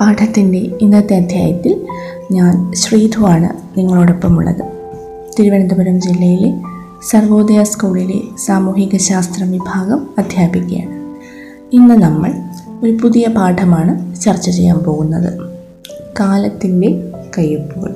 [0.00, 1.86] പാഠത്തിന്റെ ഇന്നത്തെ അധ്യായത്തിൽ
[2.32, 4.62] ഞാൻ ശ്രീധുവാണ് നിങ്ങളോടൊപ്പമുള്ളത്.
[5.38, 6.62] തിരുവനന്തപുരം ജില്ലയിലെ
[7.10, 11.16] സർവോദയ സ്കൂളിലെ സാമൂഹിക ശാസ്ത്രം വിഭാഗം അധ്യാപികയാണ്.
[11.72, 12.32] ഇന്ന് നമ്മൾ
[12.82, 15.50] ഒരു പുതിയ പാഠമാണ് ചർച്ച ചെയ്യാൻ പോകുന്നത്.
[16.20, 17.94] കാലത്തിന്റെ കയ്യൊപ്പുകൾ.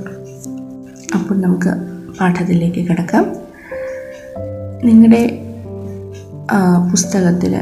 [1.14, 1.70] അപ്പോൾ നമുക്ക്
[2.20, 3.36] പാഠത്തിലേക്ക് കിടക്കാം.
[4.84, 5.38] നിങ്ങളുടെ
[6.90, 7.60] പുസ്തകത്തിൽ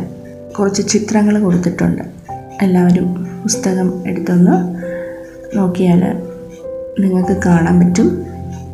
[0.59, 2.17] കുറച്ച് ചിത്രങ്ങൾ കൊടുത്തിട്ടുണ്ട്.
[2.62, 4.55] എല്ലാവരും പുസ്തകം എടുത്തൊന്ന്
[5.59, 6.01] നോക്കിയാൽ
[7.01, 8.27] നിങ്ങൾക്ക് കാണാൻ പറ്റും.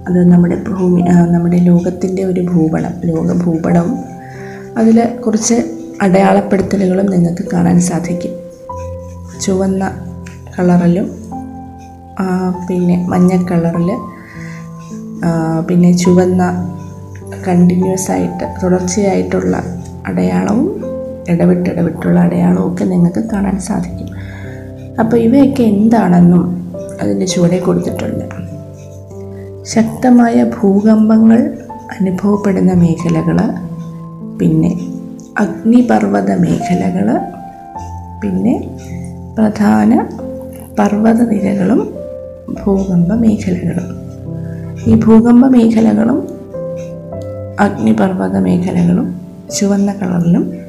[0.08, 3.96] അത് നമ്മുടെ ഭൂമി നമ്മുടെ ലോകത്തിന്റെ ഒരു ഭൂപടം ലോക ഭൂപടവും
[4.78, 5.54] അതിൽ കുറച്ച്
[6.02, 8.32] അടയാളപ്പെടുത്തലുകളും നിങ്ങൾക്ക് കാണാൻ സാധിക്കും.
[9.40, 9.84] ചുവന്ന
[10.58, 11.10] കളറിലും
[12.68, 13.90] പിന്നെ മഞ്ഞ കളറിൽ
[15.68, 16.42] പിന്നെ ചുവന്ന
[17.48, 19.56] കണ്ടിന്യൂസ് ആയിട്ട് തുടർച്ചയായിട്ടുള്ള
[20.06, 20.83] അടയാളവും
[21.30, 21.70] ഇടവിട്ട്
[22.18, 24.08] അടയാളമൊക്കെ നിങ്ങൾക്ക് കാണാൻ സാധിക്കും.
[25.00, 26.72] അപ്പോൾ ഇവയൊക്കെ എന്താണെന്നും
[27.02, 28.24] അതിന്റെ ചുവടെ കൊടുത്തിട്ടുണ്ട്.
[29.62, 31.58] ശക്തമായ ഭൂകമ്പങ്ങൾ
[32.00, 33.38] അനുഭവപ്പെടുന്ന മേഖലകൾ
[34.38, 34.80] പിന്നെ
[35.38, 37.18] അഗ്നിപർവത മേഖലകൾ
[38.22, 38.78] പിന്നെ
[39.38, 40.06] പ്രധാന
[40.78, 41.94] പർവത നിരകളും
[42.64, 43.88] ഭൂകമ്പ മേഖലകളും.
[44.86, 46.28] ഈ ഭൂകമ്പ മേഖലകളും
[47.60, 49.20] അഗ്നിപർവത മേഖലകളും
[49.56, 50.63] ചുവന്ന കളറിലും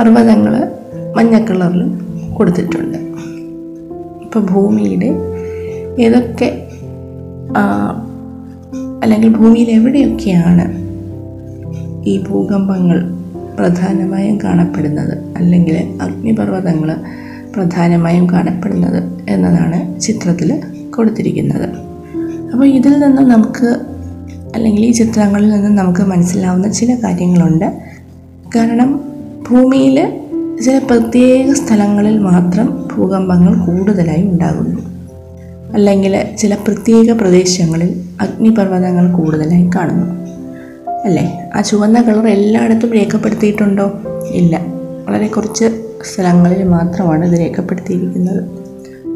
[0.00, 0.70] പർവതങ്ങൾ
[1.16, 1.82] മഞ്ഞ കളറിൽ
[2.34, 2.98] കൊടുത്തിട്ടുണ്ട്.
[4.22, 5.10] ഇപ്പോൾ ഭൂമിയുടെ
[6.02, 6.68] ഏതൊക്കെ
[9.02, 10.84] അല്ലെങ്കിൽ ഭൂമിയിൽ എവിടെയൊക്കെയാണ്
[12.08, 13.10] ഈ ഭൂകമ്പങ്ങൾ
[13.58, 15.18] പ്രധാനമായും കാണപ്പെടുന്നത്?
[15.36, 16.96] അല്ലെങ്കിൽ അഗ്നിപർവതങ്ങൾ
[17.54, 21.68] പ്രധാനമായും കാണപ്പെടുന്നത് എന്നതാണ് ചിത്രത്തിൽ കൊടുത്തിരിക്കുന്നത്.
[22.52, 23.80] അപ്പോൾ ഇതിൽ നിന്ന് നമുക്ക്
[24.54, 27.72] അല്ലെങ്കിൽ ഈ ചിത്രങ്ങളിൽ നിന്ന് നമുക്ക് മനസ്സിലാവുന്ന ചില കാര്യങ്ങളുണ്ട്.
[28.56, 29.13] കാരണം
[29.50, 30.20] ഭൂമിയിൽ
[30.64, 34.80] ചില പ്രത്യേക സ്ഥലങ്ങളിൽ മാത്രം ഭൂകമ്പങ്ങൾ കൂടുതലായി ഉണ്ടാകുന്നു.
[35.74, 40.06] അല്ലെങ്കിൽ ചില പ്രത്യേക പ്രദേശങ്ങളിൽ അഗ്നിപർവതങ്ങൾ കൂടുതലായി കാണുന്നു.
[41.04, 41.50] അല്ലേ?
[41.56, 43.92] ആ ചുവന്ന കളർ എല്ലായിടത്തും രേഖപ്പെടുത്തിയിട്ടുണ്ടോ?
[44.30, 44.60] ഇല്ല.
[45.08, 45.82] വളരെ കുറച്ച്
[46.14, 48.44] സ്ഥലങ്ങളിൽ മാത്രമാണ് ഇത് രേഖപ്പെടുത്തിയിരിക്കുന്നത്.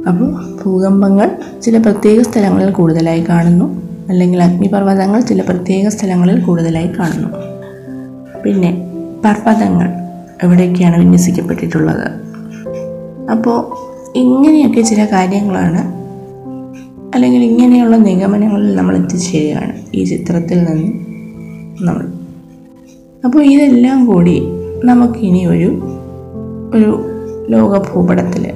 [0.09, 1.31] അപ്പോൾ ഭൂകമ്പങ്ങൾ
[1.63, 3.83] ചില പ്രത്യേക സ്ഥലങ്ങളിൽ കൂടുതലായി കാണുന്നു.
[4.09, 7.29] അല്ലെങ്കിൽ അഗ്നിപർവതങ്ങൾ ചില പ്രത്യേക സ്ഥലങ്ങളിൽ കൂടുതലായി കാണുന്നു.
[8.43, 8.93] പിന്നെ
[9.25, 10.08] പർവതങ്ങൾ.
[10.45, 12.07] എവിടെയൊക്കെയാണ് വിന്യസിക്കപ്പെട്ടിട്ടുള്ളത്.
[13.31, 15.99] അപ്പോൾ ഇങ്ങനെയൊക്കെ ചില കാര്യങ്ങളാണ്
[17.15, 20.93] അല്ലെങ്കിൽ ഇങ്ങനെയുള്ള നിഗമനങ്ങളിൽ നമ്മൾ എത്തിച്ചേരുകയാണ് ഈ ചിത്രത്തിൽ നിന്ന്
[21.87, 22.07] നമ്മൾ.
[23.25, 24.43] അപ്പോൾ ഇതെല്ലാം കൂടി
[24.85, 25.83] നമുക്കിനി ഒരു
[26.75, 27.11] ഒരു
[27.51, 28.53] ലോക ഭൂപടത്തിൽ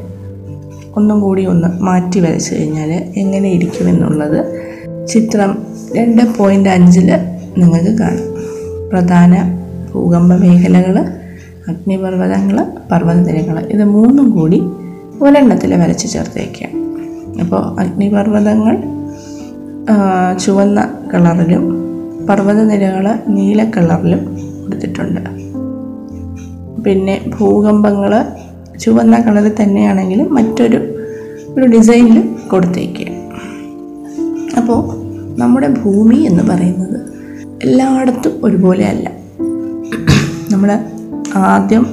[0.97, 4.41] ഒന്നും കൂടി ഒന്ന് മാറ്റി വരച്ചു കഴിഞ്ഞാൽ എങ്ങനെ ഇരിക്കുമെന്നുള്ളത്
[5.06, 5.59] ചിത്രം
[5.97, 7.10] രണ്ട് പോയിന്റ് അഞ്ചിൽ
[7.59, 8.32] നിങ്ങൾക്ക് കാണാം.
[8.88, 9.59] പ്രധാന
[9.94, 11.04] ഭൂകമ്പ മേഖലകൾ
[11.69, 14.62] അഗ്നിപർവതങ്ങൾ പർവതനിരകൾ ഇത് മൂന്നും കൂടി
[15.21, 16.73] ഒരെണ്ണത്തിൽ വരച്ച് ചേർത്തേക്കാം
[17.41, 18.83] അപ്പോൾ അഗ്നിപർവതങ്ങൾ
[20.45, 20.81] ചുവന്ന
[21.15, 21.65] കളറിലും
[22.28, 25.21] പർവതനിരകൾ നീല കളറിലും കൊടുത്തിട്ടുണ്ട്.
[26.84, 28.12] പിന്നെ ഭൂകമ്പങ്ങൾ
[28.79, 30.79] ചുവന്ന കളറിൽ തന്നെയാണെങ്കിലും മറ്റൊരു
[31.56, 33.09] ഒരു ഡിസൈനിൽ കൊടുത്തേക്കുക
[34.56, 34.81] അപ്പോൾ
[35.39, 36.99] നമ്മുടെ ഭൂമി എന്ന് പറയുന്നത്
[37.62, 39.11] എല്ലായിടത്തും ഒരുപോലെ അല്ല
[40.50, 40.71] നമ്മൾ
[41.37, 41.87] ആദ്യം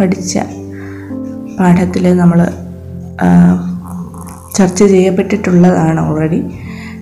[0.00, 0.38] പഠിച്ച
[1.60, 2.48] പാഠത്തിൽ നമ്മൾ
[4.54, 6.42] ചർച്ച ചെയ്യപ്പെട്ടിട്ടുള്ളതാണ് ഓൾറെഡി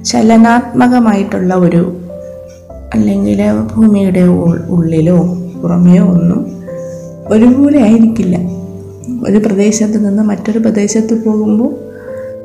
[0.03, 1.97] ചലനാത്മകമായിട്ടുള്ള ഒരു
[2.95, 3.43] അല്ലെങ്കിൽ
[3.75, 4.21] ഭൂമിയുടെ
[4.69, 6.65] ഉള്ളിലോ പുറമെയോ ഒന്നും
[7.27, 8.37] ഒരുപോലെ ആയിരിക്കില്ല.
[9.29, 11.75] ഒരു പ്രദേശത്ത് നിന്ന് മറ്റൊരു പ്രദേശത്ത് പോകുമ്പോൾ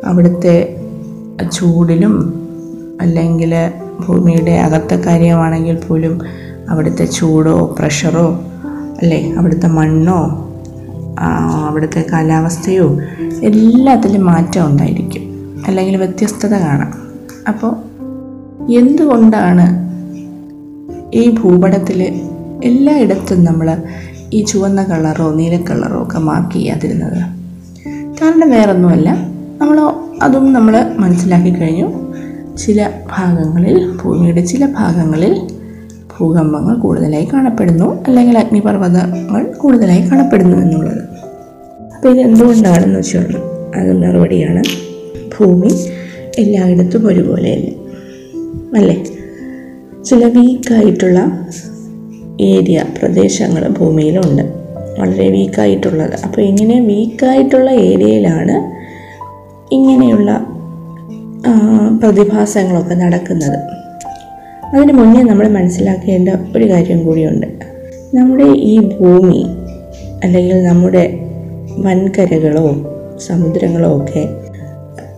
[0.05, 0.75] അവിടുത്തെ
[1.53, 2.15] ചൂടിലും
[3.01, 3.71] അല്ലെങ്കിൽ
[4.05, 6.21] ഭൂമിയുടെ അകത്തെ കാര്യമാണെങ്കിൽ പോലും
[6.69, 8.43] അവിടുത്തെ ചൂടോ പ്രഷറോ
[9.01, 9.31] അല്ലേ?
[9.31, 10.45] അവിടുത്തെ മണ്ണോ
[11.69, 12.99] അവിടുത്തെ കാലാവസ്ഥയോ
[13.43, 15.21] എല്ലാത്തിലും മാറ്റം ഉണ്ടായിരിക്കും.
[15.67, 16.93] അല്ലെങ്കിൽ വ്യത്യസ്തത കാണാം.
[17.47, 17.75] അപ്പോൾ
[18.71, 19.89] എന്തുകൊണ്ടാണ്
[21.13, 22.21] ഈ ഭൂപടത്തിൽ
[22.63, 23.77] എല്ലായിടത്തും നമ്മൾ
[24.33, 27.17] ഈ ചുവന്ന കളറോ നീല കളറോ ഒക്കെ മാർക്ക് ചെയ്യാതിരുന്നത്?
[28.21, 29.11] കാരണം വേറൊന്നുമല്ല.
[29.61, 32.09] നമ്മൾ അതും നമ്മൾ മനസ്സിലാക്കി കഴിഞ്ഞു.
[32.57, 35.58] ചില ഭാഗങ്ങളിൽ ഭൂമിയുടെ ചില ഭാഗങ്ങളിൽ
[36.19, 41.01] ഭൂകമ്പങ്ങൾ കൂടുതലായി കാണപ്പെടുന്നു അല്ലെങ്കിൽ അഗ്നിപർവതങ്ങൾ കൂടുതലായി കാണപ്പെടുന്നു എന്നുള്ളത്.
[41.95, 43.35] അപ്പോൾ ഇത് എന്തുകൊണ്ടാണെന്ന് വെച്ചാൽ
[43.75, 44.63] അത് മറുപടിയാണ്.
[45.37, 45.71] ഭൂമി
[46.37, 47.69] എല്ലായിടത്തും ഒരുപോലെയല്ല
[48.77, 49.03] അല്ലേ?
[50.03, 51.47] ചില വീക്കായിട്ടുള്ള
[52.41, 54.41] ഏരിയ പ്രദേശങ്ങൾ ഭൂമിയിലുണ്ട്.
[54.99, 56.15] വളരെ വീക്കായിട്ടുള്ളത്.
[56.25, 58.55] അപ്പോൾ ഇങ്ങനെ വീക്കായിട്ടുള്ള ഏരിയയിലാണ്
[59.73, 60.45] ഇങ്ങനെയുള്ള
[62.03, 63.78] പ്രതിഭാസങ്ങളൊക്കെ നടക്കുന്നത്.
[64.75, 67.47] അതിന് മുന്നേ നമ്മൾ മനസ്സിലാക്കേണ്ട ഒരു കാര്യം കൂടിയുണ്ട്.
[68.13, 69.45] നമ്മുടെ ഈ ഭൂമി
[70.23, 71.19] അല്ലെങ്കിൽ നമ്മുടെ
[71.79, 72.75] വൻകരകളോ
[73.27, 74.29] സമുദ്രങ്ങളോ ഒക്കെ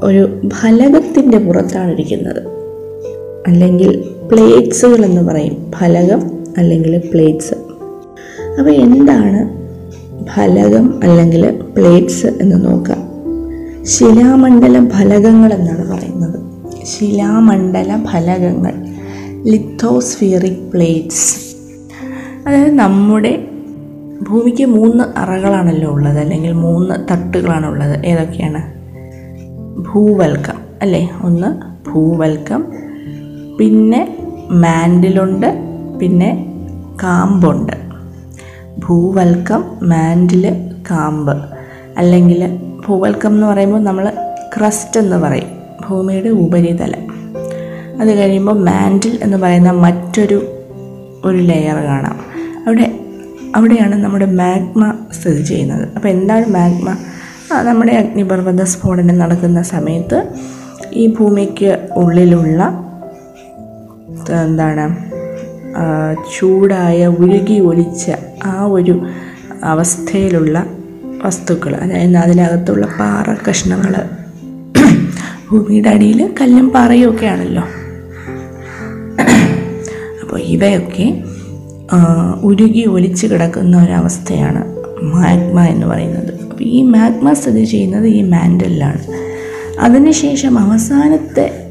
[0.03, 2.47] ഒരു ഫലകത്തിന്റെ പുറത്താണ് ഇരിക്കുന്നത്.
[3.47, 5.71] അല്ലെങ്കിൽ പ്ലേറ്റ്സുകൾ എന്ന് പറയും.
[5.75, 7.53] ഫലകം അല്ലെങ്കിൽ പ്ലേറ്റ്സ്
[8.59, 9.61] അപ്പോൾ എന്താണ്
[10.25, 13.11] ഫലകം അല്ലെങ്കിൽ പ്ലേറ്റ്സ് എന്ന് നോക്കാം
[13.85, 16.39] ശിലാമണ്ഡല ഫലകങ്ങൾ എന്നാണ് പറയുന്നത്.
[16.85, 18.90] ശിലാമണ്ഡല ഫലകങ്ങൾ.
[19.47, 21.55] Lithospheric plates.
[22.47, 23.47] അതായത് നമ്മുടെ
[24.21, 28.81] ഭൂമിക്ക് മൂന്ന് അറകളാണല്ലോ ഉള്ളത് അല്ലെങ്കിൽ മൂന്ന് തട്ടുകളാണുള്ളത് ഏതൊക്കെയാണ്?
[29.81, 31.11] ഭൂവൽക്കം അല്ലേ?
[31.21, 32.65] ഒന്ന് ഭൂവൽക്കം
[33.59, 34.17] പിന്നെ
[34.51, 35.59] മാൻഡിലുണ്ട്
[35.99, 36.45] പിന്നെ
[37.03, 37.73] കാമ്പുണ്ട്.
[38.79, 41.37] ഭൂവൽക്കം മാൻഡിൽ കാമ്പ്.
[41.97, 44.11] അല്ലെങ്കിൽ ഭൂവൽക്കം എന്ന് പറയുമ്പോൾ നമ്മൾ
[44.57, 45.47] ക്രസ്റ്റ് എന്ന് പറയും.
[45.89, 47.10] ഭൂമിയുടെ ഉപരിതലം.
[48.01, 50.45] അത് കഴിയുമ്പോൾ മാൻഡിൽ എന്ന് പറയുന്ന മറ്റൊരു
[51.25, 52.19] ഒരു ലെയർ കാണാം.
[52.67, 52.99] അവിടെ
[53.55, 55.89] അവിടെയാണ് നമ്മുടെ മാഗ്മ സ്ഥിതി ചെയ്യുന്നത്.
[55.95, 56.97] അപ്പോൾ എന്താണ് മാഗ്മ
[57.61, 60.27] നമ്മുടെ അഗ്നിപർവത സ്ഫോടനം നടക്കുന്ന സമയത്ത്
[60.93, 62.91] ഈ ഭൂമിക്ക് ഉള്ളിലുള്ള
[64.43, 65.11] എന്താണ്
[66.39, 68.11] ചൂടായ ഉരുകി ഒലിച്ച
[68.43, 69.05] ആ ഒരു
[69.63, 70.65] അവസ്ഥയിലുള്ള
[71.23, 74.09] വസ്തുക്കൾ അതായത് അതിനകത്തുള്ള പാറ കഷ്ണങ്ങൾ
[75.51, 77.63] ഭൂമിയുടെ അടിയിൽ കല്ലും പാറയും ഒക്കെ ആണല്ലോ
[80.31, 81.23] അപ്പോൾ ഇവയൊക്കെ
[82.43, 84.61] ഉരുകി ഒലിച്ച് കിടക്കുന്ന ഒരവസ്ഥയാണ്
[85.01, 86.33] മാഗ്മ എന്ന് പറയുന്നത്.
[86.41, 89.01] അപ്പോൾ ഈ മാഗ്മ സ്ഥിതി ചെയ്യുന്നത് ഈ മാൻഡലിലാണ്.
[89.79, 91.67] അതിനുശേഷം അവസാനത്തെ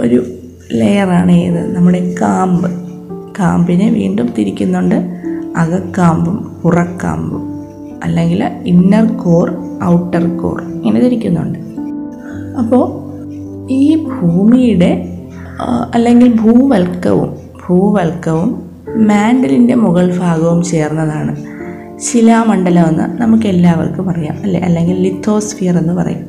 [0.00, 0.26] ഒരു
[0.72, 1.76] ലെയറാണ് ഏത്?
[1.76, 2.70] നമ്മുടെ കാമ്പ്.
[3.38, 4.94] കാമ്പിനെ വീണ്ടും തിരിക്കുന്നുണ്ട്.
[5.56, 7.42] അകക്കാമ്പും പുറക്കാമ്പും
[8.04, 9.52] അല്ലെങ്കിൽ ഇന്നർ കോർ
[9.84, 11.58] ഔട്ടർ കോർ ഇങ്ങനെ തിരിക്കുന്നുണ്ട്.
[12.58, 12.86] അപ്പോൾ
[13.72, 15.20] ഈ ഭൂമിയുടെ
[15.94, 17.39] അല്ലെങ്കിൽ ഭൂവൽക്കവും
[17.70, 21.36] ഭൂവൽക്കവും മാൻഡലിന്റെ മുകൾ ഭാഗവും ചേർന്നതാണ്.
[21.98, 24.60] ശിലാമണ്ഡലം എന്ന് നമുക്ക് എല്ലാവർക്കും അറിയാം അല്ലെ?
[24.60, 26.26] അല്ലെങ്കിൽ ലിത്തോസ്ഫിയർ എന്ന് പറയും.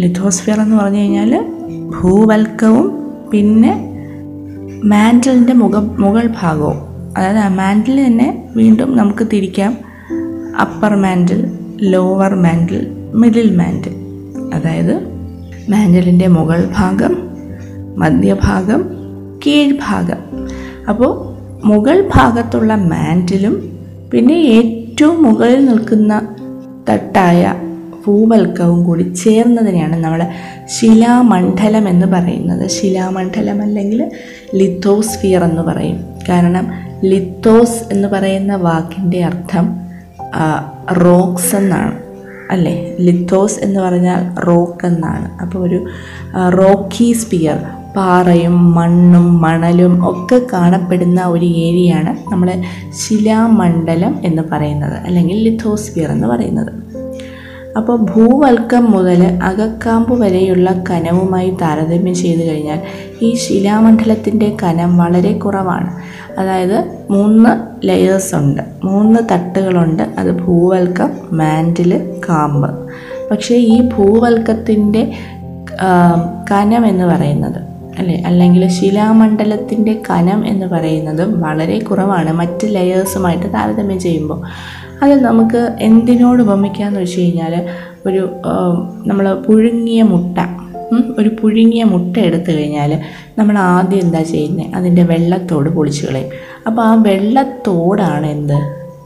[0.00, 1.46] ലിത്തോസ്ഫിയർ എന്ന് പറഞ്ഞു കഴിഞ്ഞാൽ
[2.00, 3.94] ഭൂവൽക്കവും പിന്നെ
[4.84, 6.74] മാൻഡലിന്റെ മുഖ മുകൾ ഭാഗവും.
[7.18, 9.78] അതായത് ആ മാൻഡിൽ തന്നെ വീണ്ടും നമുക്ക് തിരിക്കാം.
[10.60, 13.94] Upper mantle lower mantle middle mantle.
[14.54, 14.94] അതായത്
[15.70, 17.16] മാൻഡലിന്റെ മുകൾ ഭാഗം
[17.96, 18.84] മധ്യഭാഗം
[19.46, 20.27] കീഴ്ഭാഗം.
[20.88, 23.78] അപ്പോൾ മുകൾ ഭാഗത്തുള്ള മാന്റിലും
[24.12, 26.36] പിന്നെ ഏറ്റവും മുകളിൽ നിൽക്കുന്ന
[26.90, 27.54] തട്ടായ
[28.06, 30.26] ഭൂവൽക്കവും കൂടി ചേർന്നതിനെയാണ് നമ്മൾ
[30.66, 32.68] ശിലാമണ്ഡലം എന്ന് പറയുന്നത്.
[32.68, 34.10] ശിലാമണ്ഡലം അല്ലെങ്കിൽ
[34.54, 36.04] ലിത്തോസ്ഫിയർ എന്ന് പറയും.
[36.28, 36.70] കാരണം
[37.04, 39.80] ലിത്തോസ് എന്ന് പറയുന്ന വാക്കിന്റെ അർത്ഥം
[40.92, 41.98] റോക്സ് എന്നാണ്.
[42.50, 42.96] അല്ലേ?
[43.00, 45.40] ലിത്തോസ് എന്ന് പറഞ്ഞാൽ റോക്ക് എന്നാണ്.
[45.40, 45.86] അപ്പോൾ ഒരു
[46.48, 52.52] റോക്കി സ്പിയർ പാറയും മണ്ണും മണലും ഒക്കെ കാണപ്പെടുന്ന ഒരു ഏരിയയാണ് നമ്മൾ
[52.90, 56.72] ശിലാമണ്ഡലം എന്ന് പറയുന്നത് അല്ലെങ്കിൽ ലിഥോസ്ഫിയർ എന്ന് പറയുന്നത്.
[57.76, 62.80] അപ്പോൾ ഭൂവൽക്കം മുതൽ അകക്കാമ്പ് വരെയുള്ള കനവുമായി താരതമ്യം ചെയ്തു കഴിഞ്ഞാൽ
[63.22, 65.90] ഈ ശിലാമണ്ഡലത്തിന്റെ കനം വളരെ കുറവാണ്.
[66.40, 67.50] അതായത് മൂന്ന്
[67.88, 70.02] ലെയേഴ്സ് ഉണ്ട് മൂന്ന് തട്ടുകളുണ്ട്.
[70.02, 72.70] അത് ഭൂവൽക്കം മാൻഡിൽ കാമ്പ്.
[73.30, 75.12] പക്ഷേ ഈ ഭൂവൽക്കത്തിന്റെ
[76.50, 78.22] കനം എന്ന് പറയുന്നത് അല്ലെ?
[78.26, 82.32] അല്ലെങ്കിൽ ശിലാമണ്ഡലത്തിന്റെ കനം എന്ന് പറയുന്നതും വളരെ കുറവാണ്.
[82.32, 84.40] മറ്റ് ലെയേഴ്സുമായിട്ട് താരതമ്യം ചെയ്യുമ്പോൾ.
[85.02, 87.54] അത് നമുക്ക് എന്തിനോട് ഉപമിക്കാന്ന് വെച്ച് കഴിഞ്ഞാൽ
[88.06, 88.22] ഒരു
[89.06, 90.38] നമ്മൾ പുഴുങ്ങിയ മുട്ട
[91.18, 93.00] ഒരു പുഴുങ്ങിയ മുട്ട എടുത്തു കഴിഞ്ഞാൽ
[93.38, 96.30] നമ്മൾ ആദ്യം എന്താ ചെയ്യുന്നത് അതിന്റെ വെള്ളത്തോട് പൊളിച്ചു കളയും.
[96.66, 98.58] അപ്പോൾ ആ വെള്ളത്തോടാണ് എന്ത്?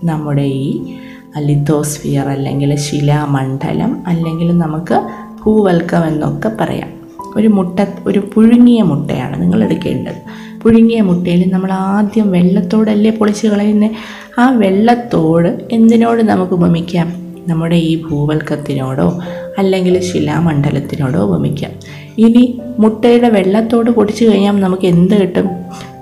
[0.05, 0.95] നമ്മുടെ ഈ
[1.39, 4.99] ലിത്തോസ്ഫിയർ അല്ലെങ്കിൽ ശിലാമണ്ഡലം അല്ലെങ്കിൽ നമുക്ക്
[5.45, 6.92] ഭൂവൽക്കം എന്നൊക്കെ പറയാം.
[7.37, 10.21] ഒരു മുട്ട ഒരു പുഴുങ്ങിയ മുട്ടയാണ് നിങ്ങൾ എടുക്കേണ്ടത്.
[10.63, 13.91] പുഴുങ്ങിയ മുട്ടയിൽ നമ്മൾ ആദ്യം വെള്ളത്തോടല്ലേ പൊളിച്ച് കളയുന്നത്
[14.39, 17.23] ആ വെള്ളത്തോട് എന്തിനോട് നമുക്ക് ഉപമിക്കാം?
[17.49, 19.21] നമ്മുടെ ഈ ഭൂവൽക്കത്തിനോടോ
[19.59, 21.71] അല്ലെങ്കിൽ ശിലാമണ്ഡലത്തിനോടോ ഉപമിക്കാം.
[22.19, 25.49] ഇനി മുട്ടയുടെ വെള്ളത്തോട് പൊടിച്ചു കഴിഞ്ഞാൽ നമുക്ക് എന്ത് കിട്ടും?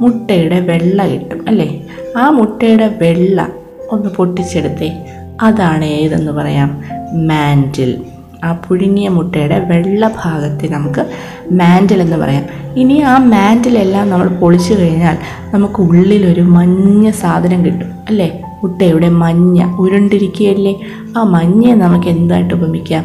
[0.01, 1.85] മുട്ടയുടെ വെള്ള കിട്ടും അല്ലേ?
[2.17, 3.49] ആ മുട്ടയുടെ വെള്ള
[3.91, 5.05] ഒന്ന് പൊട്ടിച്ചെടുത്തേ.
[5.41, 6.81] അതാണ് ഏതെന്ന് പറയാം?
[7.27, 7.99] മാൻഡിൽ.
[8.45, 11.07] ആ പുഴുങ്ങിയ മുട്ടയുടെ വെള്ള ഭാഗത്തെ നമുക്ക്
[11.53, 12.45] മാൻഡിൽ എന്ന് പറയാം.
[12.77, 15.17] ഇനി ആ മാൻഡിലെല്ലാം നമ്മൾ പൊളിച്ചു കഴിഞ്ഞാൽ
[15.55, 18.43] നമുക്ക് ഉള്ളിലൊരു മഞ്ഞ സാധനം കിട്ടും അല്ലേ?
[18.63, 20.81] മുട്ടയുടെ മഞ്ഞ ഉരുണ്ടിരിക്കുകയല്ലേ?
[21.19, 23.05] ആ മഞ്ഞയെ നമുക്ക് എന്തായിട്ട് ഉപമിക്കാം?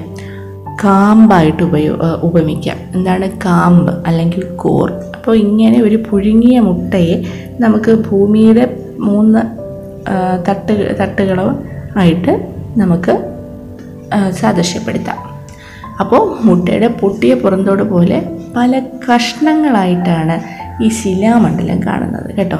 [0.83, 2.77] കാമ്പായിട്ട് ഉപയോ ഉപമിക്കാം.
[2.95, 3.31] എന്താണ്?
[3.45, 4.91] കാമ്പ് അല്ലെങ്കിൽ കോർ.
[5.15, 7.23] അപ്പോൾ ഇങ്ങനെ ഒരു പുഴുങ്ങിയ മുട്ടയെ
[7.59, 9.39] നമുക്ക് ഭൂമിയുടെ മൂന്ന്
[10.49, 11.57] തട്ട് തട്ടുകളോ
[11.97, 13.13] ആയിട്ട് നമുക്ക്
[14.31, 15.24] സാദൃശ്യപ്പെടുത്താം.
[15.99, 18.17] അപ്പോൾ മുട്ടയുടെ പൊട്ടിയ പുറന്തോട് പോലെ
[18.57, 20.35] പല കഷ്ണങ്ങളായിട്ടാണ്
[20.83, 22.57] ഈ ശിലാമണ്ഡലം കാണുന്നത് കേട്ടോ.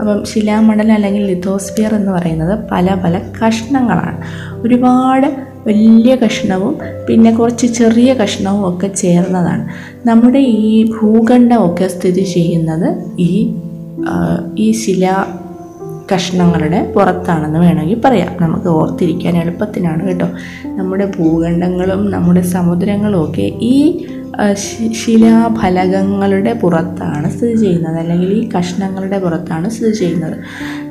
[0.00, 4.18] അപ്പം ശിലാമണ്ഡലം അല്ലെങ്കിൽ ലിത്തോസ്ഫിയർ എന്ന് പറയുന്നത് പല പല കഷ്ണങ്ങളാണ്.
[4.62, 5.26] ഒരുപാട്
[5.66, 9.64] വലിയ കഷ്ണവും പിന്നെ കുറച്ച് ചെറിയ കഷ്ണവും ഒക്കെ ചേർന്നതാണ്.
[10.06, 13.54] നമ്മുടെ ഈ ഭൂഖണ്ഡമൊക്കെ സ്ഥിതി ചെയ്യുന്നത് ഈ
[14.58, 15.39] ഈ ശിലാ
[16.14, 18.36] കഷ്ണങ്ങളുടെ പുറത്താണെന്ന് വേണമെങ്കിൽ പറയാം.
[18.40, 20.28] നമുക്ക് ഓർത്തിരിക്കാൻ എളുപ്പത്തിനാണ് കേട്ടോ.
[20.66, 24.06] നമ്മുടെ ഭൂഖണ്ഡങ്ങളും നമ്മുടെ സമുദ്രങ്ങളും ഒക്കെ ഈ
[24.92, 27.98] ശിലാഫലകങ്ങളുടെ പുറത്താണ് സ്ഥിതി ചെയ്യുന്നത്.
[27.98, 30.36] അല്ലെങ്കിൽ ഈ കഷ്ണങ്ങളുടെ പുറത്താണ് സ്ഥിതി ചെയ്യുന്നത്.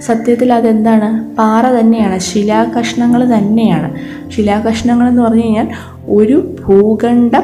[0.01, 1.35] സത്യത്തിൽ അതെന്താണ്?
[1.35, 2.19] പാറ തന്നെയാണ്.
[2.19, 3.95] ശിലാകഷ്ണങ്ങൾ തന്നെയാണ്.
[4.31, 5.67] ശിലാകഷ്ണങ്ങൾ എന്ന് പറഞ്ഞു കഴിഞ്ഞാൽ
[6.07, 7.43] ഒരു ഭൂഖണ്ഡം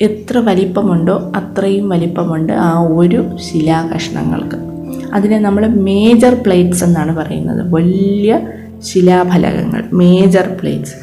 [0.00, 4.73] എത്ര വലിപ്പമുണ്ടോ അത്രയും വലിപ്പമുണ്ട് ആ ഒരു ശിലാകഷ്ണങ്ങൾക്ക്.
[5.14, 7.74] അതിനെ നമ്മൾ മേജർ പ്ലേറ്റ്സ് എന്നാണ് പറയുന്നത്.
[7.74, 8.40] വലിയ
[8.80, 10.94] ശിലാഫലകങ്ങൾ മേജർ പ്ലേറ്റ്സ്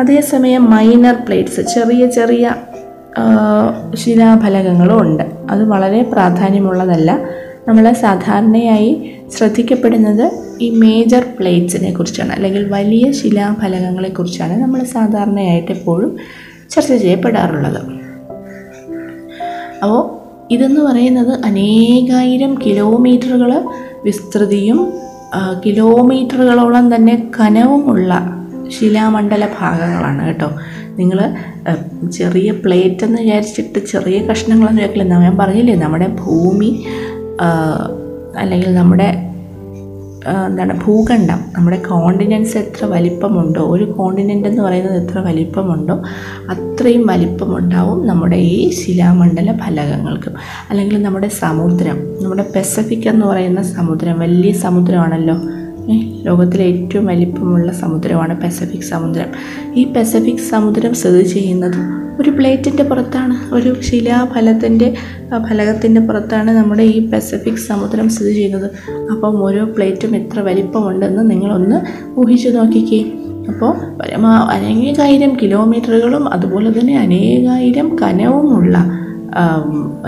[0.00, 2.54] അതേസമയം മൈനർ പ്ലേറ്റ്സ് ചെറിയ ചെറിയ
[3.94, 5.22] ശിലാഫലകങ്ങളും ഉണ്ട്.
[5.50, 7.18] അത് വളരെ പ്രാധാന്യമുള്ളതല്ല.
[7.68, 16.16] നമ്മൾ സാധാരണയായി ശ്രദ്ധിക്കപ്പെടുന്നത് ഈ മേജർ പ്ലേറ്റ്സിനെ കുറിച്ചാണ് അല്ലെങ്കിൽ വലിയ ശിലാഫലകങ്ങളെക്കുറിച്ചാണ് നമ്മൾ സാധാരണയായിട്ട് എപ്പോഴും
[16.70, 17.80] ചർച്ച ചെയ്യപ്പെടാറുള്ളത്.
[19.82, 20.19] അപ്പോൾ
[20.50, 23.52] ഇതെന്ന് പറയുന്നത് അനേകായിരം കിലോമീറ്ററുകൾ
[24.04, 24.92] വിസ്തൃതിയും
[25.66, 28.12] കിലോമീറ്ററുകളോളം തന്നെ കനവുമുള്ള
[28.68, 30.48] ശിലാമണ്ഡല ഭാഗങ്ങളാണ് കേട്ടോ.
[30.98, 31.18] നിങ്ങൾ
[32.10, 36.70] ചെറിയ പ്ലേറ്റ് എന്ന് വിചാരിച്ചിട്ട് ചെറിയ കഷ്ണങ്ങളെന്ന് വെക്കില്ല ഞാൻ പറഞ്ഞില്ലേ നമ്മുടെ ഭൂമി
[38.36, 39.08] അല്ലെങ്കിൽ നമ്മുടെ
[40.26, 41.40] എന്താണ് ഭൂഖണ്ഡം.
[41.56, 46.02] നമ്മുടെ കോണ്ടിനൻസ് എത്ര വലിപ്പമുണ്ടോ ഒരു കോണ്ടിനെന്റ് എന്ന് പറയുന്നത് എത്ര വലിപ്പമുണ്ടോ
[46.50, 50.32] അത്രയും വലിപ്പമുണ്ടാവും നമ്മുടെ ഈ ശിലാമണ്ഡല ഫലകങ്ങൾക്കും.
[50.70, 52.22] അല്ലെങ്കിൽ നമ്മുടെ സമുദ്രം.
[52.22, 55.36] നമ്മുടെ പെസഫിക് എന്ന് പറയുന്ന സമുദ്രം വലിയ സമുദ്രമാണല്ലോ.
[56.22, 59.26] ലോകത്തിലെ ഏറ്റവും വലിപ്പമുള്ള സമുദ്രമാണ് പസഫിക് സമുദ്രം.
[59.74, 64.94] ഈ പസഫിക് സമുദ്രം സ്ഥിതി ചെയ്യുന്നത് ഒരു പ്ലേറ്റിന്റെ പുറത്താണ് ഒരു ശിലാഫലത്തിന്റെ
[65.48, 68.70] ഫലകത്തിന്റെ പുറത്താണ് നമ്മുടെ ഈ പസഫിക് സമുദ്രം സ്ഥിതി ചെയ്യുന്നത്.
[69.12, 71.78] അപ്പം ഓരോ പ്ലേറ്റും എത്ര വലിപ്പമുണ്ടെന്ന് നിങ്ങളൊന്ന്
[72.20, 73.00] ഊഹിച്ചു നോക്കിക്കേ.
[73.48, 78.78] അപ്പോൾ പരമാ അനേകായിരം കിലോമീറ്ററുകളും അതുപോലെ തന്നെ അനേകായിരം കനവുമുള്ള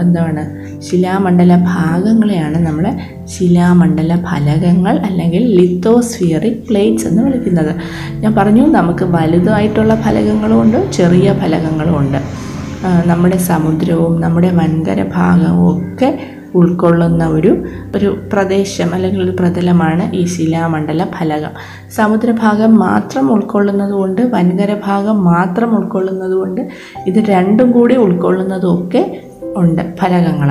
[0.00, 0.42] എന്താണ്
[0.82, 2.84] ശിലാമണ്ഡല ഭാഗങ്ങളെയാണ് നമ്മൾ
[3.26, 7.72] ശിലാമണ്ഡല ഫലകങ്ങൾ അല്ലെങ്കിൽ ലിത്തോസ്ഫിയറിക് പ്ലേറ്റ്സ് എന്ന് വിളിക്കുന്നത്.
[8.20, 12.20] ഞാൻ പറഞ്ഞു നമുക്ക് വലുതായിട്ടുള്ള ഫലകങ്ങളുമുണ്ട് ചെറിയ ഫലകങ്ങളുമുണ്ട്
[13.06, 16.08] നമ്മുടെ സമുദ്രവും നമ്മുടെ വൻകര ഭാഗവും ഒക്കെ
[16.54, 17.50] ഉൾക്കൊള്ളുന്ന ഒരു
[17.96, 21.54] ഒരു പ്രദേശം അല്ലെങ്കിൽ ഒരു പ്രതലമാണ് ഈ ശിലാമണ്ഡല ഫലകം
[21.90, 26.60] സമുദ്രഭാഗം മാത്രം ഉൾക്കൊള്ളുന്നതുകൊണ്ട് വൻകര ഭാഗം മാത്രം ഉൾക്കൊള്ളുന്നതുകൊണ്ട്
[27.06, 29.02] ഇത് രണ്ടും കൂടി ഉൾക്കൊള്ളുന്നതും ഒക്കെ
[29.56, 30.50] ഉണ്ട് ഫലകങ്ങൾ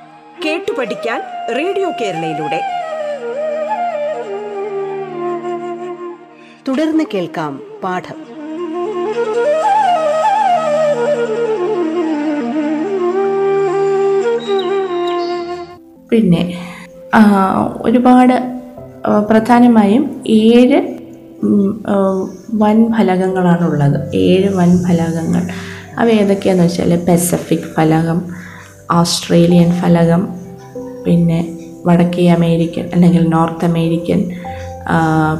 [0.45, 1.21] കേട്ടു പഠിക്കാൻ
[1.55, 2.59] റേഡിയോ കേരളയിലൂടെ.
[6.67, 8.19] തുടർന്ന് കേൾക്കാം പാഠം.
[16.11, 16.41] പിന്നെ
[17.81, 18.35] ഒരുപാട്
[19.29, 20.79] പ്രധാനമായും ഏഴ്
[21.43, 21.95] വൻഫലകങ്ങളാണുള്ളത് ആ,
[22.53, 25.43] വൻ ഫലകങ്ങളാണുള്ളത് ഏഴ് വൻ ഫലകങ്ങൾ
[25.97, 28.19] അവ ഏതൊക്കെയാണെന്ന് വെച്ചാൽ പെസഫിക് ഫലകം
[28.91, 30.27] ഓസ്ട്രേലിയൻ ഫലകം
[31.07, 34.31] പിന്നെ വടക്കേ അമേരിക്കൻ അല്ലെങ്കിൽ നോർത്ത് അമേരിക്കൻ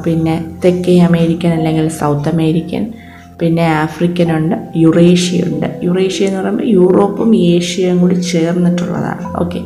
[0.04, 2.94] പിന്നെ തെക്കേ അമേരിക്കൻ അല്ലെങ്കിൽ സൗത്ത് അമേരിക്കൻ
[3.40, 5.80] പിന്നെ ആഫ്രിക്കൻ ഉണ്ട് യുറേഷ്യ ഉണ്ട്.
[5.84, 9.38] യുറേഷ്യ എന്ന് പറയുമ്പോൾ യൂറോപ്പും ഏഷ്യയും കൂടി ചേർന്നിട്ടുള്ളതാണ്.
[9.38, 9.66] ഓക്കെ.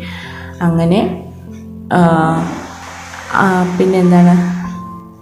[0.62, 1.24] അങ്ങനെ
[1.94, 2.00] ആ,
[3.34, 4.54] ആ, പിന്നെ എന്താണ്?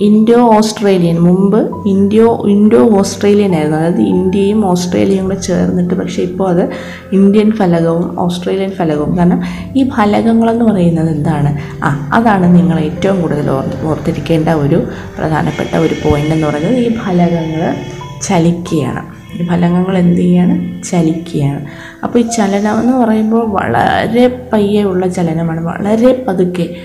[0.04, 1.18] Indo Australian.
[1.20, 3.78] മുമ്പ് ഇൻഡോ ഇൻഡോ ഓസ്ട്രേലിയൻ ആയിരുന്നു.
[3.78, 6.70] അതായത് ഇന്ത്യയും ഓസ്ട്രേലിയയും കൂടെ ചേർന്നിട്ട് പക്ഷേ ഇപ്പോൾ അത്
[7.14, 9.18] ഇന്ത്യൻ ഫലകവും ഓസ്ട്രേലിയൻ ഫലകവും.
[9.18, 9.42] കാരണം
[9.76, 11.58] ഈ ഫലകങ്ങളെന്ന് പറയുന്നത് എന്താണ്?
[11.84, 13.50] ആ അതാണ് നിങ്ങൾ ഏറ്റവും കൂടുതൽ
[13.84, 14.84] ഓർത്തിരിക്കേണ്ട ഒരു
[15.20, 17.76] പ്രധാനപ്പെട്ട ഒരു പോയിന്റ് എന്ന് പറയുന്നത് ഈ ഫലകങ്ങൾ
[18.22, 19.02] ചലിക്കുകയാണ്.
[19.38, 20.84] ഈ ഫലകങ്ങൾ എന്ത് ചെയ്യാണ്?
[20.84, 21.66] ചലിക്കുകയാണ്.
[22.04, 25.62] അപ്പോൾ ഈ ചലനം എന്ന് പറയുമ്പോൾ വളരെ പയ്യെ ഉള്ള ചലനമാണ്.
[25.66, 26.76] വളരെ പതുക്കെ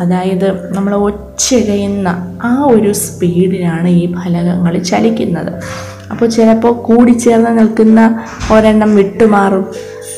[0.00, 5.52] അതായത് നമ്മൾ ഒച്ചിഴയുന്ന ആ ഒരു സ്പീഡിലാണ് ഈ ഫലകങ്ങൾ ചലിക്കുന്നത്.
[6.10, 9.66] അപ്പോൾ ചിലപ്പോൾ കൂടിച്ചേർന്ന് നിൽക്കുന്ന ഒരെണ്ണം വിട്ടുമാറും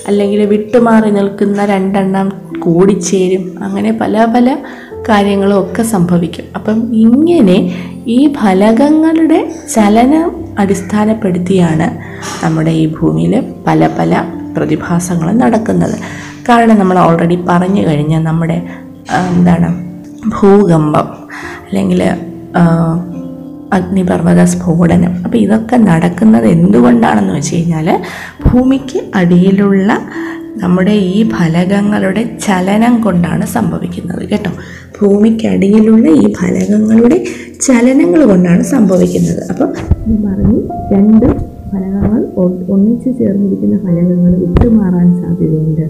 [0.09, 3.59] അല്ലെങ്കിൽ വിട്ടുമാറി നിൽക്കുന്ന രണ്ടെണ്ണം കൂടിച്ചേരും.
[3.63, 4.57] അങ്ങനെ പല പല
[5.09, 6.45] കാര്യങ്ങളും ഒക്കെ സംഭവിക്കും.
[6.57, 7.59] അപ്പം ഇങ്ങനെ
[8.07, 11.99] ഈ ഫലകങ്ങളുടെ ചലനം അടിസ്ഥാനപ്പെടുത്തിയാണ്
[12.45, 14.25] നമ്മുടെ ഈ ഭൂമിയിൽ പല പല
[14.57, 15.97] പ്രതിഭാസങ്ങളും നടക്കുന്നത്.
[16.49, 18.63] കാരണം നമ്മൾ ഓൾറെഡി പറഞ്ഞു കഴിഞ്ഞാൽ നമ്മുടെ
[19.17, 19.69] എന്താണ്
[20.35, 21.09] ഭൂകമ്പം
[21.67, 22.03] അല്ലെങ്കിൽ
[23.77, 25.13] അഗ്നിപർവത സ്ഫോടനം.
[25.25, 27.89] അപ്പോൾ ഇതൊക്കെ നടക്കുന്നത് എന്തുകൊണ്ടാണെന്ന് വെച്ച് കഴിഞ്ഞാൽ
[28.47, 29.93] ഭൂമിക്ക് അടിയിലുള്ള
[30.63, 34.51] നമ്മുടെ ഈ ഫലകങ്ങളുടെ ചലനം കൊണ്ടാണ് സംഭവിക്കുന്നത് കേട്ടോ.
[35.01, 37.19] ഭൂമിക്കടിയിലുള്ള ഈ ഫലകങ്ങളുടെ
[37.67, 39.43] ചലനങ്ങൾ കൊണ്ടാണ് സംഭവിക്കുന്നത്.
[39.51, 39.69] അപ്പോൾ
[40.09, 40.59] ഞാൻ പറഞ്ഞു
[40.95, 41.27] രണ്ട്
[41.73, 42.23] ഫലകങ്ങൾ
[42.75, 45.87] ഒന്നിച്ചു ചേർന്നിരിക്കുന്ന ഫലകങ്ങൾ വിട്ടുമാറാൻ സാധ്യതയുണ്ട്.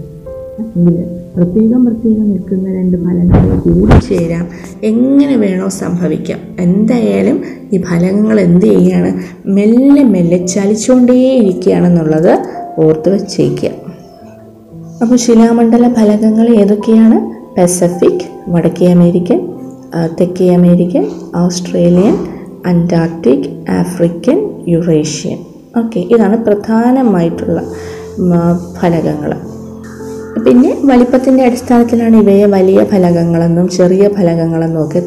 [0.59, 0.97] അല്ലെങ്കിൽ
[1.39, 4.45] പ്രത്യേകം പ്രത്യേകം നിൽക്കുന്ന രണ്ട് ഫലങ്ങൾ കൂടിച്ചേരാം
[4.89, 6.39] എങ്ങനെ വേണോ സംഭവിക്കാം.
[6.59, 7.37] എന്തായാലും
[7.73, 9.11] ഈ ഫലങ്ങൾ എന്ത് ചെയ്യുകയാണ്
[9.57, 12.33] മെല്ലെ മെല്ലെ ചലിച്ചുകൊണ്ടേയിരിക്കുകയാണെന്നുള്ളത്
[12.83, 13.71] ഓർത്ത് വച്ചേക്കുക.
[15.01, 17.19] അപ്പോൾ ശിലാമണ്ഡല ഫലകങ്ങൾ ഏതൊക്കെയാണ്?
[17.57, 19.39] പസഫിക് വടക്കേ അമേരിക്കൻ
[20.19, 21.05] തെക്കേ American
[21.43, 22.17] Australian
[22.71, 23.47] Antarctic
[23.81, 24.39] African
[24.73, 25.37] Eurasian.
[25.81, 27.59] Okay ഇതാണ് പ്രധാനമായിട്ടുള്ള
[28.81, 29.31] ഫലകങ്ങൾ.
[30.45, 35.01] പിന്നെ വലിപ്പത്തിന്റെ അടിസ്ഥാനത്തിലാണ് ഇവയെ വലിയ ഫലകങ്ങളെന്നും ചെറിയ ഫലകങ്ങളെന്നും ഒക്കെ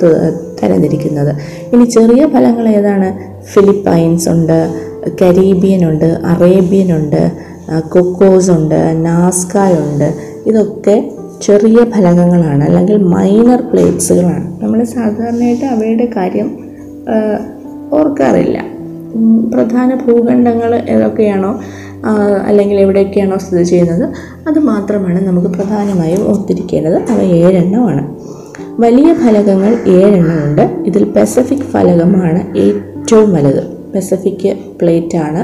[0.60, 1.32] തരംതിരിക്കുന്നത്.
[1.72, 3.08] ഇനി ചെറിയ ഫലങ്ങൾ ഏതാണ്?
[3.52, 4.58] ഫിലിപ്പൈൻസ് ഉണ്ട്
[5.22, 7.22] കരീബിയൻ ഉണ്ട് അറേബ്യൻ ഉണ്ട്
[7.94, 10.08] കൊക്കോസ് ഉണ്ട് നാസ്കായ് ഉണ്ട്.
[10.50, 10.96] ഇതൊക്കെ
[11.46, 16.50] ചെറിയ ഫലകങ്ങളാണ് അല്ലെങ്കിൽ മൈനർ പ്ലേറ്റ്സുകളാണ് നമ്മൾ സാധാരണയായിട്ട് അവയുടെ കാര്യം
[17.98, 18.58] ഓർക്കാറില്ല.
[19.54, 21.50] പ്രധാന ഭൂഖണ്ഡങ്ങൾ ഏതൊക്കെയാണോ
[22.46, 24.10] അല്ലെങ്കിൽ എവിടെയൊക്കെയാണോ സ്ഥിതി ചെയ്യുന്നത്
[24.48, 26.96] അത് മാത്രമാണ് നമുക്ക് പ്രധാനമായും ഓർത്തിരിക്കേണ്ടത്.
[26.96, 28.16] അവ ഏഴെണ്ണമാണ്.
[28.80, 33.82] വലിയ ഫലകങ്ങൾ ഏഴെണ്ണമുണ്ട് ഇതിൽ പസഫിക് ഫലകമാണ് ഏറ്റവും വലുത്.
[33.94, 35.42] പസഫിക് പ്ലേറ്റാണ്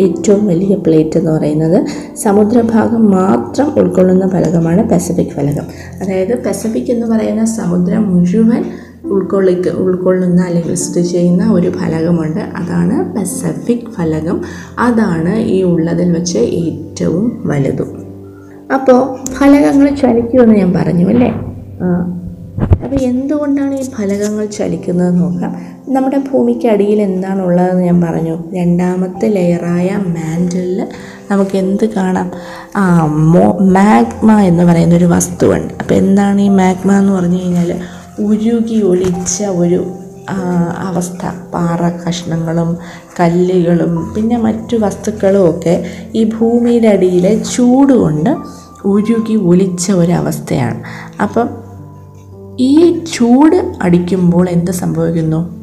[0.00, 1.86] ഏറ്റവും വലിയ പ്ലേറ്റ് എന്ന് പറയുന്നത്.
[2.16, 5.64] സമുദ്രഭാഗം മാത്രം ഉൾക്കൊള്ളുന്ന ഫലകമാണ് പസഫിക് ഫലകം.
[6.02, 8.64] അതായത് പസഫിക് എന്ന് പറയുന്ന സമുദ്രം മുഴുവൻ
[9.12, 12.40] ഉൾക്കൊള്ളിക്ക ഉൾക്കൊള്ളുന്ന അല്ലെങ്കിൽ സ്ഥിതി ചെയ്യുന്ന ഒരു ഫലകമുണ്ട്.
[12.40, 14.42] അതാണ് പസഫിക് ഫലകം.
[14.78, 17.90] അതാണ് ഈ ഉള്ളതിൽ വെച്ച് ഏറ്റവും വലുതും.
[18.74, 19.00] അപ്പോൾ
[19.32, 21.30] ഫലകങ്ങൾ ചലിക്കുമെന്ന് ഞാൻ പറഞ്ഞു അല്ലേ?
[22.84, 25.52] അപ്പോൾ എന്തുകൊണ്ടാണ് ഈ ഫലകങ്ങൾ ചലിക്കുന്നത് നോക്കാം.
[25.88, 28.36] നമ്മുടെ ഭൂമിക്കടിയിൽ എന്താണുള്ളതെന്ന് ഞാൻ പറഞ്ഞു.
[28.54, 30.86] രണ്ടാമത്തെ ലെയറായ മാൻഡലിൽ
[31.30, 32.30] നമുക്ക് എന്ത് കാണാം?
[33.32, 35.74] മോ മാഗ്മ എന്ന് പറയുന്ന ഒരു വസ്തുവുണ്ട്.
[35.80, 37.70] അപ്പോൾ എന്താണ് ഈ മാഗ്മ എന്ന് പറഞ്ഞു കഴിഞ്ഞാൽ
[38.18, 39.84] ഉരുകി ഒലിച്ച ഒരു
[40.78, 41.26] അവസ്ഥ.
[41.54, 42.78] പാറ കഷ്ണങ്ങളും
[43.20, 48.36] കല്ലുകളും പിന്നെ മറ്റു വസ്തുക്കളും ഒക്കെ ഈ ഭൂമിയുടെ അടിയിലെ ചൂട് കൊണ്ട്
[48.84, 50.82] ഉരുകി ഒലിച്ച ഒരവസ്ഥയാണ്
[51.22, 51.48] അപ്പം
[52.60, 55.56] ഈ ചൂട് അടിക്കുമ്പോൾ എന്ത് സംഭവിക്കുന്നു?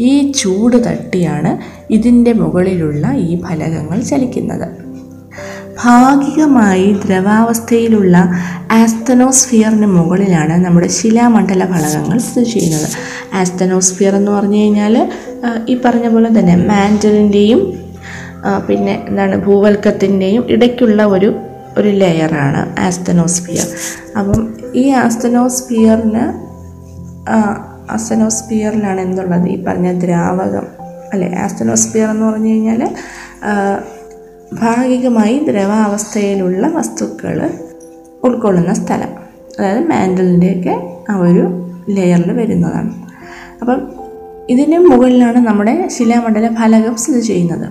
[0.00, 1.58] ഈ ചൂട് തട്ടിയാണ്
[1.92, 4.83] ഇതിന്റെ മുകളിലുള്ള ഈ ഫലകങ്ങൾ ചലിക്കുന്നത്.
[5.82, 8.16] ഭാഗികമായി ദ്രവാവസ്ഥയിലുള്ള
[8.72, 12.88] ആസ്തനോസ്ഫിയറിന് മുകളിലാണ് നമ്മുടെ ശിലാമണ്ഡല ഫലകങ്ങൾ സ്ഥിതി ചെയ്യുന്നത്.
[13.34, 14.94] ആസ്തനോസ്ഫിയർ എന്ന് പറഞ്ഞു കഴിഞ്ഞാൽ
[15.68, 17.60] ഈ പറഞ്ഞ പോലെ തന്നെ മാൻഡലിന്റെയും
[18.68, 21.30] പിന്നെ എന്താണ് ഭൂവൽക്കത്തിന്റെയും ഇടയ്ക്കുള്ള ഒരു
[21.78, 23.68] ഒരു ലെയറാണ് ആസ്തനോസ്ഫിയർ.
[24.18, 24.40] അപ്പം
[24.74, 26.24] ഈ ആസ്തനോസ്ഫിയറിന്
[27.94, 29.46] ആസ്തനോസ്ഫിയറിലാണ് എന്തുള്ളത്?
[29.54, 30.66] ഈ പറഞ്ഞ ദ്രാവകം
[31.12, 31.28] അല്ലെ?
[31.44, 32.82] ആസ്തനോസ്ഫിയർ എന്ന് പറഞ്ഞു കഴിഞ്ഞാൽ
[34.52, 37.50] ഭാഗികമായി ദ്രവാവസ്ഥയിലുള്ള വസ്തുക്കൾ
[38.24, 39.08] ഉൾക്കൊള്ളുന്ന സ്ഥലം.
[39.58, 42.94] അതായത് മാൻഡലിന്റെയൊക്കെ ആ ഒരു ലെയറിൽ വരുന്നതാണ്.
[43.60, 43.82] അപ്പം
[44.50, 47.68] ഇതിന് മുകളിലാണ് നമ്മുടെ ശിലാമണ്ഡല ഫലകം സ്ഥിതി ചെയ്യുന്നത്.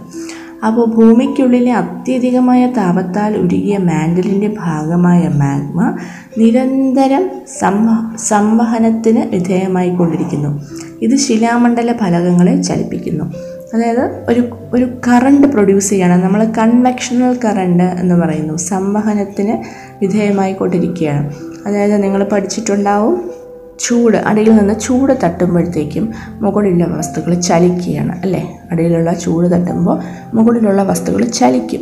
[0.65, 5.97] അപ്പോൾ ഭൂമിക്കുള്ളിലെ അത്യധികമായ താപത്താൽ ഉരുകിയ മാൻഡലിന്റെ ഭാഗമായ മാഗ്മ
[6.38, 10.62] നിരന്തരം സംവ സംവഹനത്തിന് വിധേയമായിക്കൊണ്ടിരിക്കുന്നു.
[11.01, 13.52] ഇത് ശിലാമണ്ഡല ഫലകങ്ങളെ ചലിപ്പിക്കുന്നു.
[13.73, 16.21] അതായത് ഒരു ഒരു കറണ്ട് പ്രൊഡ്യൂസ് ചെയ്യണം.
[16.21, 18.57] നമ്മൾ കൺവെക്ഷണൽ കറണ്ട് എന്ന് പറയുന്നു.
[18.57, 19.63] സംവഹനത്തിന്
[20.01, 21.33] വിധേയമായിക്കൊണ്ടിരിക്കുകയാണ്.
[21.67, 23.31] അതായത് നിങ്ങൾ പഠിച്ചിട്ടുണ്ടാവും
[23.79, 28.59] ചൂട് അടിയിൽ നിന്ന് ചൂട് തട്ടുമ്പോഴത്തേക്കും മുകളിലുള്ള വസ്തുക്കൾ ചലിക്കുകയാണ് അല്ലേ?
[28.71, 30.01] അടിയിലുള്ള ചൂട് തട്ടുമ്പോൾ
[30.33, 31.81] മുകളിലുള്ള വസ്തുക്കൾ ചലിക്കും.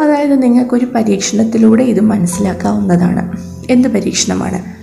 [0.00, 3.36] അതായത് നിങ്ങൾക്കൊരു പരീക്ഷണത്തിലൂടെ ഇത് മനസ്സിലാക്കാവുന്നതാണ്.
[3.70, 4.78] എന്ത് പരീക്ഷണമാണ്?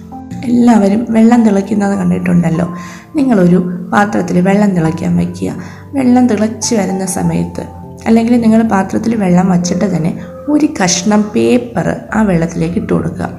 [0.46, 2.76] എല്ലാവരും വെള്ളം തിളയ്ക്കുന്നത് കണ്ടിട്ടുണ്ടല്ലോ.
[3.16, 5.56] നിങ്ങളൊരു പാത്രത്തിൽ വെള്ളം തിളയ്ക്കാൻ വയ്ക്കുക
[5.96, 7.64] വെള്ളം തിളച്ച് വരുന്ന സമയത്ത്
[8.08, 10.12] അല്ലെങ്കിൽ നിങ്ങൾ പാത്രത്തിൽ വെള്ളം വച്ചിട്ട് തന്നെ
[10.50, 13.30] ഒരു കഷ്ണം പേപ്പർ ആ വെള്ളത്തിലേക്ക് ഇട്ട് കൊടുക്കുക.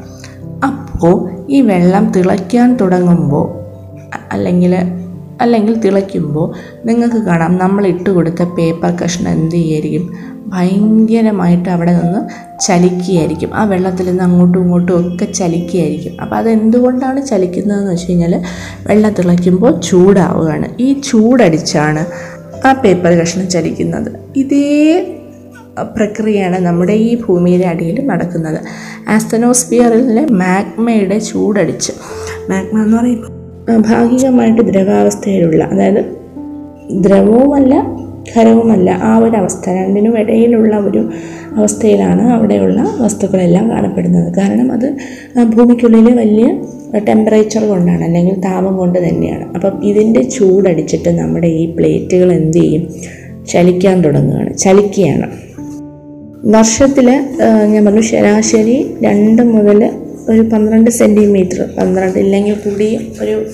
[0.65, 3.47] അപ്പോൾ ഈ വെള്ളം തിളയ്ക്കാൻ തുടങ്ങുമ്പോൾ
[4.33, 4.75] അല്ലെങ്കിൽ
[5.41, 6.47] അല്ലെങ്കിൽ തിളയ്ക്കുമ്പോൾ
[6.87, 10.17] നിങ്ങൾക്ക് കാണാം നമ്മൾ ഇട്ട് കൊടുത്ത പേപ്പർ കഷ്ണം എന്ത് ചെയ്യായിരിക്കും?
[10.47, 12.21] ഭയങ്കരമായിട്ട് അവിടെ നിന്ന്
[12.61, 13.55] ചലിക്കുകയായിരിക്കും.
[13.55, 16.21] ആ വെള്ളത്തിൽ നിന്ന് അങ്ങോട്ടും ഇങ്ങോട്ടും ഒക്കെ ചലിക്കുകയായിരിക്കും.
[16.23, 18.35] അപ്പോൾ അതെന്തുകൊണ്ടാണ് ചലിക്കുന്നതെന്ന് വെച്ച് കഴിഞ്ഞാൽ
[18.87, 20.69] വെള്ളം തിളയ്ക്കുമ്പോൾ ചൂടാവുകയാണ്.
[20.81, 22.05] ഈ ചൂടടിച്ചാണ്
[22.65, 25.13] ആ പേപ്പർ കഷ്ണം ചലിക്കുന്നത് ഇതേ
[25.97, 28.61] പ്രക്രിയയാണ് നമ്മുടെ ഈ ഭൂമിയുടെ അടിയിൽ നടക്കുന്നത്.
[29.09, 31.93] ആസ്തനോസ്ഫിയറിലെ മാഗ്മയുടെ ചൂടടിച്ച്.
[32.51, 36.05] മാഗ്മ എന്ന് പറയുമ്പോൾ ഭാഗികമായിട്ട് ദ്രവാവസ്ഥയിലുള്ള അതായത്
[36.93, 37.75] ദ്രവവുമല്ല
[38.35, 41.03] ഖരവുമല്ല ആ ഒരു അവസ്ഥ രണ്ടിനും ഇടയിലുള്ള ഒരു
[41.57, 44.35] അവസ്ഥയിലാണ് അവിടെയുള്ള വസ്തുക്കളെല്ലാം കാണപ്പെടുന്നത്.
[44.35, 44.89] കാരണം അത്
[45.45, 46.49] ഭൂമിക്കുള്ളിൽ വലിയ
[47.09, 49.45] ടെമ്പറേച്ചർ കൊണ്ടാണ് അല്ലെങ്കിൽ താപം കൊണ്ട് തന്നെയാണ്.
[49.55, 52.85] അപ്പം ഇതിന്റെ ചൂടടിച്ചിട്ട് നമ്മുടെ ഈ പ്ലേറ്റുകൾ എന്ത് ചെയ്യും?
[53.53, 54.57] ചലിക്കാൻ തുടങ്ങുകയാണ്.
[54.57, 55.27] ചലിക്കുകയാണ്.
[56.57, 57.11] വർഷത്തിൽ
[57.73, 59.91] ഞാൻ പറഞ്ഞു ശരാശരി രണ്ട് മുതൽ
[60.29, 62.89] ഒരു പന്ത്രണ്ട് സെന്റിമീറ്റർ പന്ത്രണ്ട് ഇല്ലെങ്കിൽ കൂടി
[63.23, 63.47] ഒരു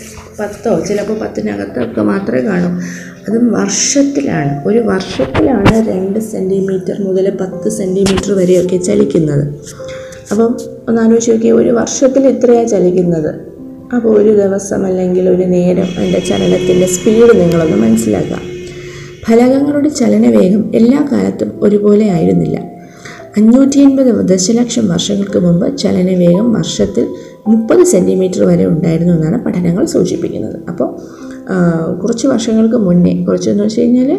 [0.42, 2.80] പത്തോ ചിലപ്പോൾ പത്തിനകത്തോ ഒക്കെ മാത്രമേ കാണൂ.
[3.28, 4.64] അതും വർഷത്തിലാണ്.
[4.64, 9.54] ഒരു വർഷത്തിലാണ് രണ്ട് സെന്റിമീറ്റർ മുതൽ പത്ത് സെന്റിമീറ്റർ വരെയൊക്കെ ചലിക്കുന്നത്.
[10.30, 10.56] അപ്പം
[10.88, 13.34] ഒന്ന് ആലോചിച്ച് നോക്കിയാൽ ഒരു വർഷത്തിൽ ഇത്രയാണ് ചലിക്കുന്നത്.
[13.94, 18.38] അപ്പോൾ ഒരു ദിവസം അല്ലെങ്കിൽ ഒരു നേരം അതിന്റെ ചലനത്തിന്റെ സ്പീഡ് നിങ്ങളൊന്ന് മനസ്സിലാക്കുക.
[19.28, 22.72] ഫലകങ്ങളുടെ ചലനവേഗം എല്ലാ കാലത്തും ഒരുപോലെ ആയിരുന്നില്ല.
[23.36, 27.06] അഞ്ഞൂറ്റി എൺപത് ദശലക്ഷം വർഷങ്ങൾക്ക് മുമ്പ് ചലനവേഗം വർഷത്തിൽ
[27.46, 30.56] മുപ്പത് സെന്റിമീറ്റർ വരെ ഉണ്ടായിരുന്നു എന്നാണ് പഠനങ്ങൾ സൂചിപ്പിക്കുന്നത്.
[30.68, 30.88] അപ്പോൾ
[32.02, 34.10] കുറച്ച് വർഷങ്ങൾക്ക് മുന്നേ കുറച്ചെന്ന് വെച്ച് കഴിഞ്ഞാൽ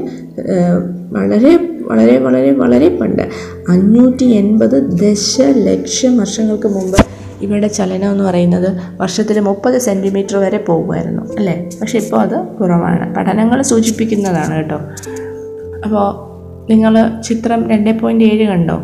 [1.11, 3.21] വളരെ വളരെ വളരെ വളരെ പണ്ട്
[3.69, 6.97] അഞ്ഞൂറ്റി എൺപത് ദശലക്ഷം വർഷങ്ങൾക്ക് മുമ്പ്
[7.41, 8.67] ഇവയുടെ ചലനം എന്ന് പറയുന്നത്
[9.01, 11.69] വർഷത്തിൽ മുപ്പത് സെന്റിമീറ്റർ വരെ പോകുമായിരുന്നു അല്ലേ?
[11.81, 13.15] പക്ഷെ ഇപ്പോൾ അത് കുറവാണ്.
[13.15, 14.79] പഠനങ്ങൾ സൂചിപ്പിക്കുന്നതാണ് കേട്ടോ.
[15.85, 16.05] അപ്പോൾ
[16.71, 18.77] നിങ്ങൾ ചിത്രം രണ്ട് പോയിന്റ് ഏഴ് കണ്ടോ?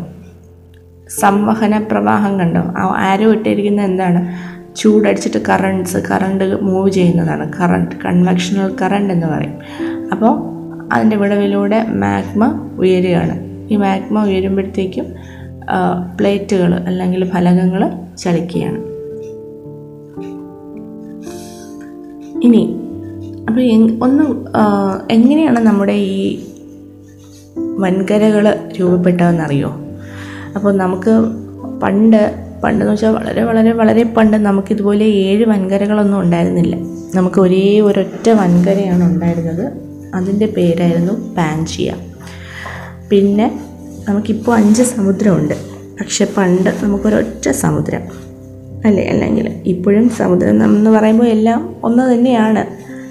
[1.18, 2.60] സംവഹന പ്രവാഹം കണ്ടോ?
[2.60, 4.50] ആ ആരോ ഇട്ടിരിക്കുന്നത് എന്താണ്?
[4.76, 7.52] ചൂടടിച്ചിട്ട് കറണ്ട്സ് കറണ്ട് മൂവ് ചെയ്യുന്നതാണ്.
[7.60, 9.54] കറണ്ട് കൺവെക്ഷണൽ കറണ്ട് എന്ന് പറയും.
[10.12, 10.40] അപ്പോൾ
[10.92, 13.40] അതിന്റെ വിടവിലൂടെ മാഗ്മ ഉയരുകയാണ്.
[13.70, 15.04] ഈ മാഗ്മ ഉയരുമ്പോഴത്തേക്കും
[16.16, 18.78] പ്ലേറ്റുകൾ അല്ലെങ്കിൽ ഫലകങ്ങൾ ചലിക്കുകയാണ്.
[22.44, 22.76] ഇനി
[23.48, 23.60] അപ്പോൾ
[24.04, 24.46] ഒന്ന്
[25.10, 26.44] എങ്ങനെയാണ് നമ്മുടെ ഈ
[27.78, 29.79] വൻകരകൾ രൂപപ്പെട്ടതെന്നറിയോ?
[30.56, 31.10] അപ്പോൾ നമുക്ക്
[31.82, 32.34] പണ്ട്
[32.64, 36.76] പണ്ടെന്ന് വെച്ചാൽ വളരെ വളരെ വളരെ പണ്ട് നമുക്കിതുപോലെ ഏഴ് വൻകരകളൊന്നും ഉണ്ടായിരുന്നില്ല.
[37.14, 39.72] നമുക്ക് ഒരേ ഒരൊറ്റ വൻകരയാണ് ഉണ്ടായിരുന്നത്.
[40.14, 41.94] അതിന്റെ പേരായിരുന്നു പാൻജിയ.
[43.10, 43.60] പിന്നെ
[44.08, 45.54] നമുക്കിപ്പോൾ അഞ്ച് സമുദ്രമുണ്ട്.
[46.00, 48.00] പക്ഷെ പണ്ട് നമുക്കൊരൊറ്റ സമുദ്രം.
[48.84, 49.04] അല്ലേ?
[49.04, 52.66] അല്ലെങ്കിൽ ഇപ്പോഴും സമുദ്രം എന്ന് പറയുമ്പോൾ എല്ലാം ഒന്ന് തന്നെയാണ്.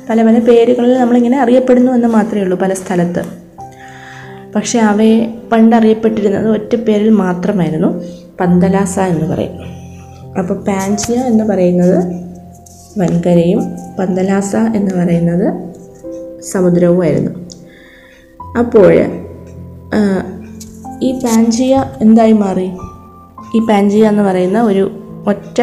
[0.10, 3.49] പല പല പേരുകളിൽ നമ്മളിങ്ങനെ അറിയപ്പെടുന്നു എന്ന് മാത്രമേ ഉള്ളൂ പല സ്ഥലത്ത്.
[4.56, 8.04] പക്ഷേ അവയെ പണ്ടറിയപ്പെട്ടിരുന്നത് ഒറ്റ പേരിൽ മാത്രമായിരുന്നു.
[8.40, 9.56] പന്തലാസ എന്ന് പറയും.
[10.40, 11.98] അപ്പോൾ പാൻജിയ എന്ന് പറയുന്നത്
[13.00, 13.64] വൻകരയും
[14.00, 15.48] പന്തലാസ എന്ന് പറയുന്നത്
[16.42, 17.32] സമുദ്രവുമായിരുന്നു
[18.60, 18.94] അപ്പോൾ
[21.04, 22.72] ഈ പാൻജിയ എന്തായി മാറി?
[23.56, 24.84] ഈ പാൻജിയ എന്ന് പറയുന്ന ഒരു
[25.28, 25.62] ഒറ്റ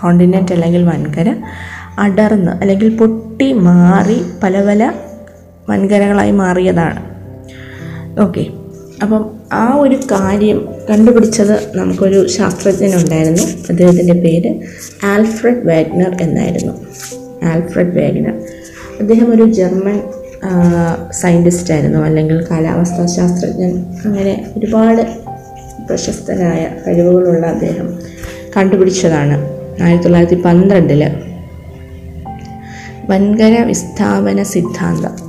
[0.00, 1.34] കോണ്ടിനെന്റ് അല്ലെങ്കിൽ വൻകര
[1.98, 4.92] അടർന്ന് അല്ലെങ്കിൽ പൊട്ടി മാറി പല പല
[5.68, 7.07] വൻകരകളായി മാറിയതാണ്.
[8.20, 8.46] ഓക്കെ
[9.02, 13.42] അപ്പം ആ ഒരു കാര്യം കണ്ടുപിടിച്ചത് നമുക്കൊരു ശാസ്ത്രജ്ഞനുണ്ടായിരുന്നു.
[13.42, 14.60] അദ്ദേഹത്തിന്റെ പേര്
[15.04, 16.72] ആൽഫ്രഡ് വാഗ്നർ എന്നായിരുന്നു.
[17.44, 18.34] Alfred Wegener.
[19.00, 20.00] അദ്ദേഹം ഒരു ജർമ്മൻ
[21.10, 23.84] സയന്റിസ്റ്റ് ആയിരുന്നു അല്ലെങ്കിൽ കാലാവസ്ഥാ ശാസ്ത്രജ്ഞൻ.
[24.04, 25.02] അങ്ങനെ ഒരുപാട്
[25.88, 27.98] പ്രശസ്തനായ കഴിവുകളുള്ള അദ്ദേഹം
[28.56, 29.50] കണ്ടുപിടിച്ചതാണ്.
[29.82, 31.12] ആയിരത്തി തൊള്ളായിരത്തി പന്ത്രണ്ടിൽ
[33.10, 35.27] വൻകര വിസ്ഥാപന സിദ്ധാന്തം.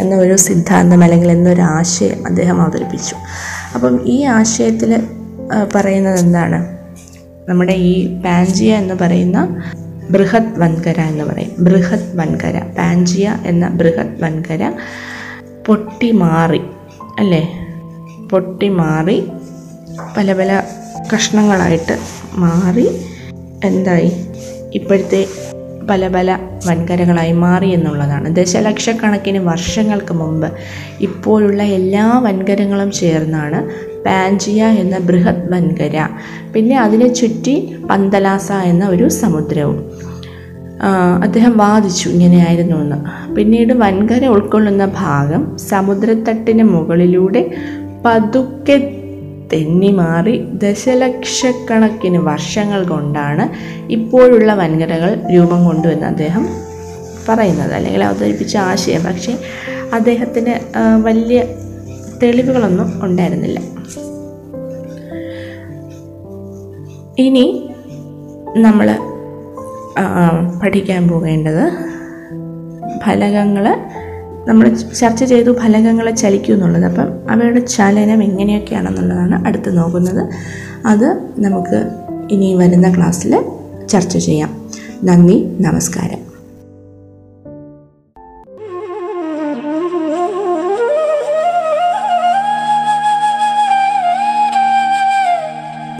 [0.00, 3.16] എന്ന ഒരു സിദ്ധാന്തം അല്ലെങ്കിൽ എന്നൊരു ആശയം അദ്ദേഹം അവതരിപ്പിച്ചു.
[3.74, 5.06] അപ്പം ഈ ആശയത്തിൽ
[5.74, 6.60] പറയുന്നത് എന്താണ്?
[7.48, 9.62] നമ്മുടെ ഈ പാൻജിയ എന്ന് പറയുന്ന
[10.10, 11.52] ബൃഹത് വൻകര എന്ന് പറയും.
[11.58, 12.56] ബൃഹത് വൻകര.
[12.78, 14.72] പാൻജിയ എന്ന ബൃഹത് വൻകര
[15.66, 16.62] പൊട്ടി മാറി
[17.18, 17.42] അല്ലേ?
[18.32, 19.18] പൊട്ടി മാറി
[20.16, 20.62] പല പല
[21.14, 21.98] കഷ്ണങ്ങളായിട്ട്
[22.34, 22.86] മാറി
[23.64, 24.12] എന്തായി?
[24.74, 25.26] ഇപ്പോഴത്തെ
[25.90, 28.36] പല പല വൻകരകളായി മാറി എന്നുള്ളതാണ്.
[28.36, 30.52] ദശലക്ഷക്കണക്കിന് വർഷങ്ങൾക്ക് മുമ്പ്
[31.00, 33.68] ഇപ്പോഴുള്ള എല്ലാ വൻകരങ്ങളും ചേർന്നാണ്
[34.04, 36.08] പാൻജിയ എന്ന ബൃഹത് വൻകര.
[36.54, 39.90] പിന്നെ അതിനെ ചുറ്റി പന്തലാസ എന്ന ഒരു സമുദ്രവും.
[41.22, 43.30] അദ്ദേഹം വാദിച്ചു ഇങ്ങനെയായിരുന്നു എന്ന്.
[43.34, 47.50] പിന്നീട് വൻകര ഉൾക്കൊള്ളുന്ന ഭാഗം സമുദ്രത്തട്ടിന് മുകളിലൂടെ
[48.06, 48.93] പതുക്കെ
[49.54, 53.44] തെന്നി മാറി ദശലക്ഷക്കണക്കിന് വർഷങ്ങൾ കൊണ്ടാണ്
[53.96, 56.46] ഇപ്പോഴുള്ള വൻകരകൾ രൂപം കൊണ്ടുവന്ന് അദ്ദേഹം
[57.28, 59.02] പറയുന്നത് അല്ലെങ്കിൽ അവതരിപ്പിച്ച ആശയം.
[59.04, 59.32] പക്ഷേ
[59.92, 60.54] അദ്ദേഹത്തിന്
[61.02, 61.40] വലിയ
[62.22, 63.58] തെളിവുകളൊന്നും ഉണ്ടായിരുന്നില്ല.
[67.18, 67.46] ഇനി
[68.56, 68.88] നമ്മൾ
[70.62, 71.64] പഠിക്കാൻ പോകേണ്ടത്
[73.04, 73.66] ഫലകങ്ങൾ
[74.48, 76.84] നമ്മൾ ചർച്ച ചെയ്തു ഫലകങ്ങളെ ചലിക്കും എന്നുള്ളത്.
[76.84, 80.28] അപ്പം അവയുടെ ചലനം എങ്ങനെയൊക്കെയാണെന്നുള്ളതാണ് അടുത്ത് നോക്കുന്നത്.
[80.86, 81.88] അത് നമുക്ക്
[82.30, 83.44] ഇനി വരുന്ന ക്ലാസ്സിൽ
[83.88, 84.70] ചർച്ച ചെയ്യാം.
[85.04, 86.34] നന്ദി നമസ്കാരം.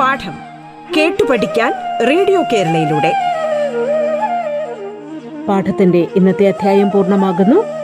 [0.00, 0.32] പാഠം
[0.96, 1.72] കേട്ടു പഠിക്കാൻ
[2.08, 3.12] റേഡിയോ കേരളയിലൂടെ.
[5.48, 7.83] പാഠത്തിന്റെ ഇന്നത്തെ അധ്യായം പൂർണമാകുന്നു.